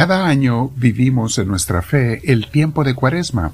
[0.00, 3.52] Cada año vivimos en nuestra fe el tiempo de Cuaresma.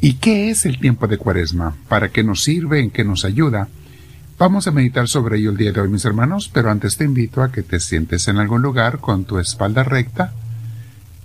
[0.00, 1.76] ¿Y qué es el tiempo de Cuaresma?
[1.88, 2.80] ¿Para qué nos sirve?
[2.80, 3.68] ¿En qué nos ayuda?
[4.40, 7.44] Vamos a meditar sobre ello el día de hoy, mis hermanos, pero antes te invito
[7.44, 10.32] a que te sientes en algún lugar con tu espalda recta,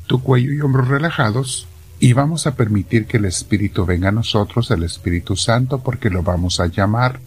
[0.05, 1.67] tu cuello y hombros relajados,
[1.99, 6.21] y vamos a permitir que el Espíritu venga a nosotros, el Espíritu Santo, porque lo
[6.21, 7.19] vamos a llamar,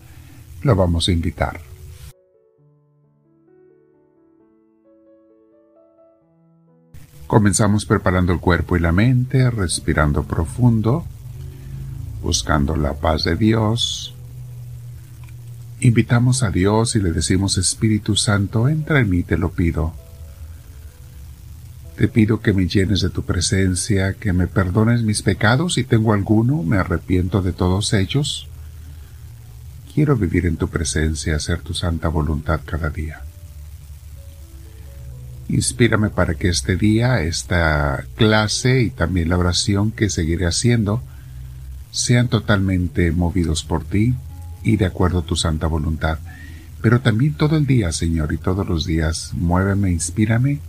[0.62, 1.73] lo vamos a invitar.
[7.26, 11.04] Comenzamos preparando el cuerpo y la mente, respirando profundo,
[12.22, 14.14] buscando la paz de Dios.
[15.80, 19.94] Invitamos a Dios y le decimos, Espíritu Santo, entra en mí, te lo pido.
[21.96, 26.12] Te pido que me llenes de tu presencia, que me perdones mis pecados, si tengo
[26.12, 28.48] alguno, me arrepiento de todos ellos.
[29.94, 33.22] Quiero vivir en tu presencia, hacer tu santa voluntad cada día.
[35.48, 41.02] Inspírame para que este día, esta clase y también la oración que seguiré haciendo
[41.90, 44.14] sean totalmente movidos por ti
[44.62, 46.18] y de acuerdo a tu santa voluntad.
[46.80, 50.60] Pero también todo el día, Señor, y todos los días, muéveme, inspírame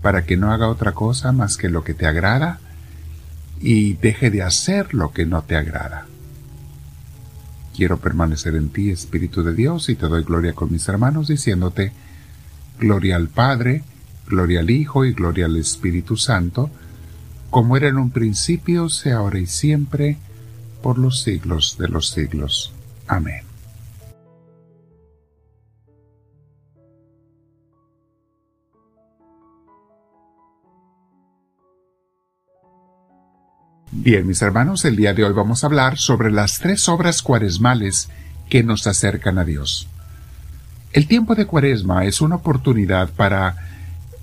[0.00, 2.60] para que no haga otra cosa más que lo que te agrada
[3.60, 6.06] y deje de hacer lo que no te agrada.
[7.76, 11.92] Quiero permanecer en ti, Espíritu de Dios, y te doy gloria con mis hermanos, diciéndote,
[12.78, 13.82] Gloria al Padre,
[14.26, 16.70] gloria al Hijo y gloria al Espíritu Santo,
[17.50, 20.18] como era en un principio, sea ahora y siempre,
[20.82, 22.72] por los siglos de los siglos.
[23.06, 23.48] Amén.
[33.90, 38.08] Bien, mis hermanos, el día de hoy vamos a hablar sobre las tres obras cuaresmales
[38.48, 39.88] que nos acercan a Dios.
[40.92, 43.56] El tiempo de cuaresma es una oportunidad para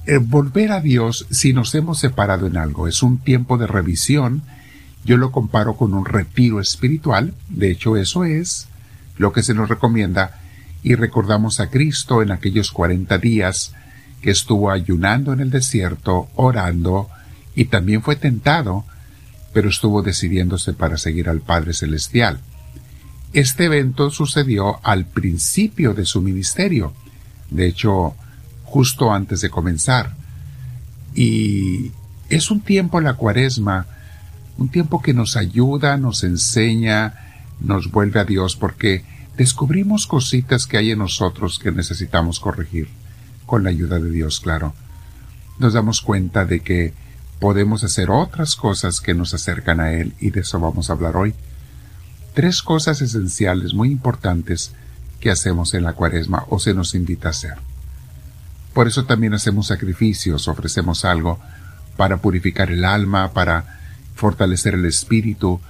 [0.07, 2.87] eh, volver a Dios si nos hemos separado en algo.
[2.87, 4.41] Es un tiempo de revisión.
[5.03, 7.33] Yo lo comparo con un retiro espiritual.
[7.49, 8.67] De hecho, eso es
[9.17, 10.39] lo que se nos recomienda.
[10.81, 13.73] Y recordamos a Cristo en aquellos cuarenta días
[14.21, 17.09] que estuvo ayunando en el desierto, orando,
[17.55, 18.85] y también fue tentado,
[19.53, 22.39] pero estuvo decidiéndose para seguir al Padre Celestial.
[23.35, 26.93] Este evento sucedió al principio de su ministerio,
[27.49, 28.15] de hecho,
[28.63, 30.15] justo antes de comenzar.
[31.13, 31.91] Y
[32.29, 33.87] es un tiempo, la cuaresma,
[34.57, 39.03] un tiempo que nos ayuda, nos enseña, nos vuelve a Dios, porque
[39.35, 42.87] descubrimos cositas que hay en nosotros que necesitamos corregir,
[43.45, 44.73] con la ayuda de Dios, claro.
[45.59, 46.93] Nos damos cuenta de que
[47.41, 51.17] podemos hacer otras cosas que nos acercan a Él y de eso vamos a hablar
[51.17, 51.35] hoy
[52.35, 54.71] tres cosas esenciales muy importantes
[55.19, 57.55] que hacemos en la cuaresma o se nos invita a hacer.
[58.73, 61.39] Por eso también hacemos sacrificios, ofrecemos algo
[61.97, 63.79] para purificar el alma, para
[64.15, 65.61] fortalecer el espíritu,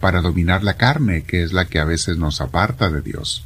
[0.00, 3.44] para dominar la carne, que es la que a veces nos aparta de Dios,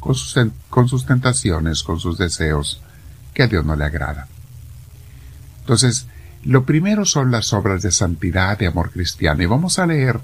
[0.00, 2.80] con sus, tentaciones, con sus deseos,
[3.32, 4.26] que a Dios no le agrada.
[5.60, 6.06] Entonces,
[6.44, 10.20] lo primero son las obras de santidad, de amor cristiano, y vamos a leer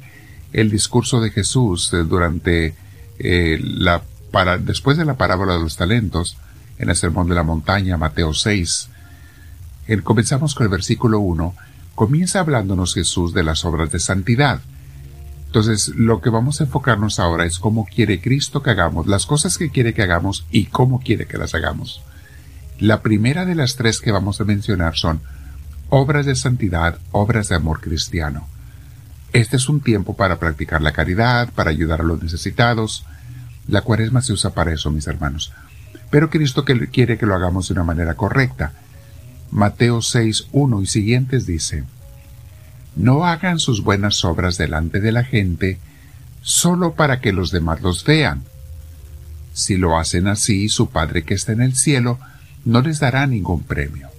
[0.54, 2.74] el discurso de Jesús eh, durante
[3.18, 6.36] eh, la para, después de la parábola de los talentos
[6.78, 8.88] en el sermón de la montaña Mateo 6.
[10.02, 11.54] comenzamos con el versículo 1.
[11.94, 14.60] Comienza hablándonos Jesús de las obras de santidad.
[15.46, 19.56] Entonces, lo que vamos a enfocarnos ahora es cómo quiere Cristo que hagamos, las cosas
[19.56, 22.02] que quiere que hagamos y cómo quiere que las hagamos.
[22.80, 25.20] La primera de las tres que vamos a mencionar son
[25.90, 28.48] obras de santidad, obras de amor cristiano.
[29.34, 33.04] Este es un tiempo para practicar la caridad, para ayudar a los necesitados.
[33.66, 35.52] La cuaresma se usa para eso, mis hermanos.
[36.08, 38.72] Pero Cristo quiere que lo hagamos de una manera correcta.
[39.50, 41.82] Mateo 6, 1 y siguientes dice,
[42.94, 45.80] No hagan sus buenas obras delante de la gente
[46.40, 48.44] solo para que los demás los vean.
[49.52, 52.20] Si lo hacen así, su Padre que está en el cielo
[52.64, 54.10] no les dará ningún premio.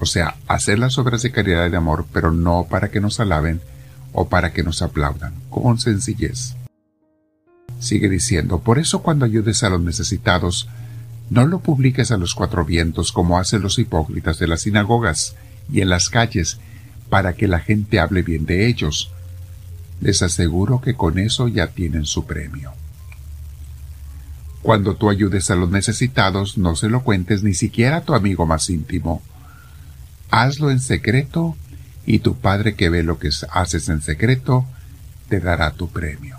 [0.00, 3.20] O sea, hacer las obras de caridad y de amor, pero no para que nos
[3.20, 3.60] alaben,
[4.14, 6.54] o para que nos aplaudan, con sencillez.
[7.80, 10.68] Sigue diciendo, por eso cuando ayudes a los necesitados,
[11.30, 15.34] no lo publiques a los cuatro vientos como hacen los hipócritas de las sinagogas
[15.70, 16.58] y en las calles,
[17.10, 19.10] para que la gente hable bien de ellos.
[20.00, 22.72] Les aseguro que con eso ya tienen su premio.
[24.62, 28.46] Cuando tú ayudes a los necesitados, no se lo cuentes ni siquiera a tu amigo
[28.46, 29.22] más íntimo.
[30.30, 31.56] Hazlo en secreto
[32.06, 34.66] y tu Padre que ve lo que haces en secreto,
[35.28, 36.36] te dará tu premio.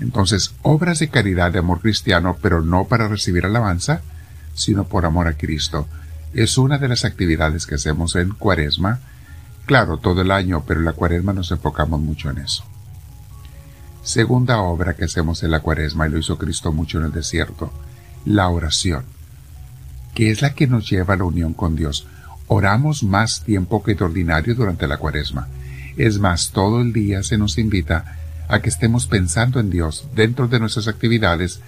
[0.00, 4.02] Entonces, obras de caridad de amor cristiano, pero no para recibir alabanza,
[4.54, 5.86] sino por amor a Cristo.
[6.34, 9.00] Es una de las actividades que hacemos en cuaresma.
[9.66, 12.64] Claro, todo el año, pero en la cuaresma nos enfocamos mucho en eso.
[14.02, 17.72] Segunda obra que hacemos en la cuaresma, y lo hizo Cristo mucho en el desierto,
[18.24, 19.04] la oración,
[20.14, 22.06] que es la que nos lleva a la unión con Dios.
[22.46, 25.48] Oramos más tiempo que de ordinario durante la cuaresma.
[25.96, 28.18] Es más, todo el día se nos invita
[28.48, 31.60] a que estemos pensando en Dios dentro de nuestras actividades,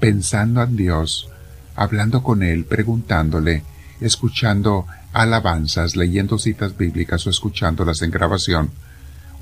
[0.00, 1.28] pensando en Dios,
[1.74, 3.62] hablando con Él, preguntándole,
[4.00, 8.70] escuchando alabanzas, leyendo citas bíblicas o escuchándolas en grabación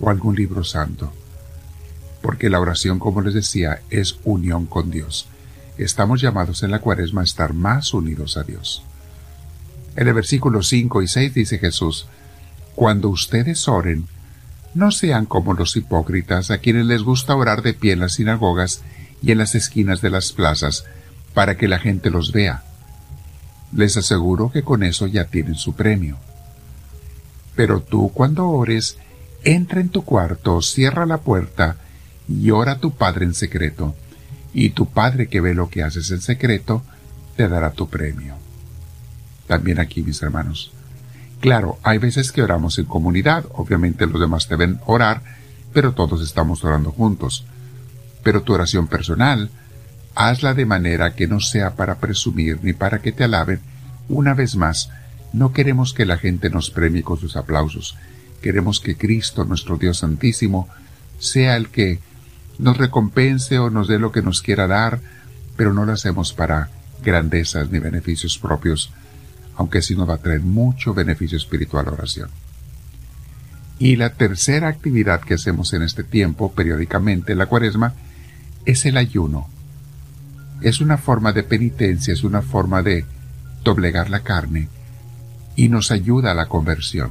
[0.00, 1.12] o algún libro santo.
[2.22, 5.28] Porque la oración, como les decía, es unión con Dios.
[5.78, 8.82] Estamos llamados en la cuaresma a estar más unidos a Dios.
[9.96, 12.06] En el versículo 5 y 6 dice Jesús,
[12.74, 14.06] Cuando ustedes oren,
[14.74, 18.82] no sean como los hipócritas a quienes les gusta orar de pie en las sinagogas
[19.22, 20.84] y en las esquinas de las plazas,
[21.32, 22.62] para que la gente los vea.
[23.72, 26.18] Les aseguro que con eso ya tienen su premio.
[27.54, 28.98] Pero tú cuando ores,
[29.44, 31.76] entra en tu cuarto, cierra la puerta
[32.28, 33.94] y ora a tu Padre en secreto,
[34.52, 36.82] y tu Padre que ve lo que haces en secreto,
[37.36, 38.45] te dará tu premio.
[39.46, 40.72] También aquí, mis hermanos,
[41.40, 45.22] Claro, hay veces que oramos en comunidad, obviamente los demás deben orar,
[45.72, 47.44] pero todos estamos orando juntos.
[48.22, 49.50] Pero tu oración personal,
[50.14, 53.60] hazla de manera que no sea para presumir ni para que te alaben.
[54.08, 54.90] Una vez más,
[55.32, 57.96] no queremos que la gente nos premie con sus aplausos.
[58.40, 60.68] Queremos que Cristo, nuestro Dios Santísimo,
[61.18, 62.00] sea el que
[62.58, 65.00] nos recompense o nos dé lo que nos quiera dar,
[65.56, 66.70] pero no lo hacemos para
[67.02, 68.90] grandezas ni beneficios propios,
[69.56, 72.30] aunque sí nos va a traer mucho beneficio espiritual la oración.
[73.78, 77.94] Y la tercera actividad que hacemos en este tiempo, periódicamente en la cuaresma,
[78.64, 79.48] es el ayuno.
[80.62, 83.04] Es una forma de penitencia, es una forma de
[83.64, 84.68] doblegar la carne
[85.56, 87.10] y nos ayuda a la conversión.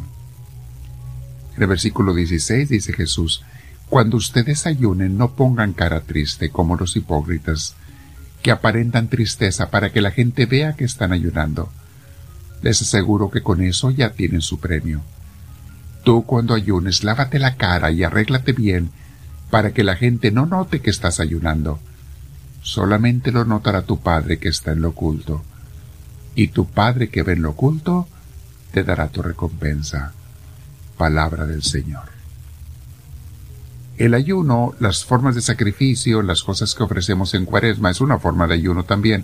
[1.56, 3.44] En el versículo 16 dice Jesús,
[3.90, 7.76] Cuando ustedes ayunen no pongan cara triste como los hipócritas,
[8.42, 11.72] que aparentan tristeza para que la gente vea que están ayunando
[12.66, 15.02] les aseguro que con eso ya tienen su premio.
[16.04, 18.90] Tú cuando ayunes, lávate la cara y arréglate bien
[19.52, 21.80] para que la gente no note que estás ayunando.
[22.64, 25.44] Solamente lo notará tu Padre que está en lo oculto.
[26.34, 28.08] Y tu Padre que ve en lo oculto,
[28.72, 30.14] te dará tu recompensa.
[30.98, 32.10] Palabra del Señor.
[34.00, 38.48] El ayuno, las formas de sacrificio, las cosas que ofrecemos en cuaresma es una forma
[38.48, 39.24] de ayuno también.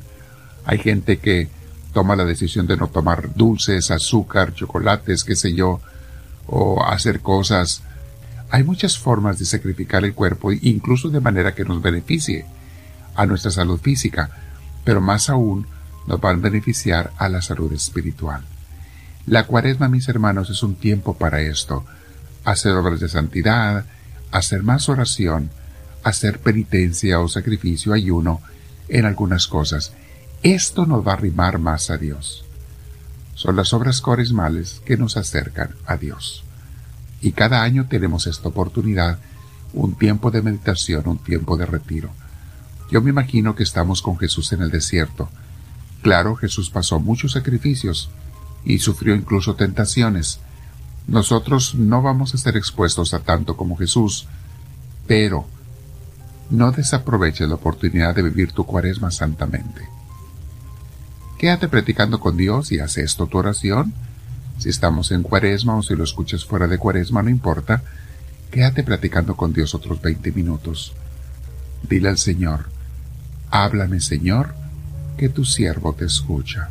[0.64, 1.50] Hay gente que
[1.94, 5.80] toma la decisión de no tomar dulces, azúcar, chocolates, qué sé yo,
[6.48, 7.84] o hacer cosas.
[8.50, 12.46] Hay muchas formas de sacrificar el cuerpo, incluso de manera que nos beneficie
[13.16, 14.30] a nuestra salud física,
[14.84, 15.68] pero más aún
[16.08, 18.44] nos van a beneficiar a la salud espiritual.
[19.28, 21.86] La cuaresma, mis hermanos, es un tiempo para esto,
[22.44, 23.86] hacer obras de santidad,
[24.32, 25.52] hacer más oración,
[26.04, 28.42] hacer penitencia o sacrificio, ayuno
[28.90, 29.94] en algunas cosas,
[30.44, 32.44] esto nos va a arrimar más a Dios.
[33.36, 36.44] Son las obras coresmales que nos acercan a Dios.
[37.22, 39.20] Y cada año tenemos esta oportunidad,
[39.74, 42.10] un tiempo de meditación, un tiempo de retiro.
[42.90, 45.30] Yo me imagino que estamos con Jesús en el desierto.
[46.02, 48.10] Claro, Jesús pasó muchos sacrificios
[48.66, 50.40] y sufrió incluso tentaciones.
[51.08, 54.28] Nosotros no vamos a estar expuestos a tanto como Jesús,
[55.08, 55.46] pero
[56.50, 60.01] no desaproveches la oportunidad de vivir tu cuaresma santamente.
[61.42, 63.96] Quédate practicando con Dios y haz esto tu oración.
[64.60, 67.82] Si estamos en cuaresma o si lo escuchas fuera de cuaresma, no importa.
[68.52, 70.94] Quédate practicando con Dios otros 20 minutos.
[71.90, 72.66] Dile al Señor,
[73.50, 74.54] háblame Señor,
[75.18, 76.70] que tu siervo te escucha.